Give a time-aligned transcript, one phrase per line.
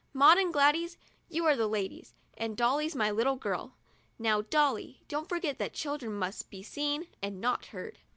[0.13, 0.97] Maud and Gladys,
[1.29, 3.75] you and I are ladies, and Dolly's my little girl.
[4.17, 7.99] Now, Dolly, don't forget that children must be seen and not heard.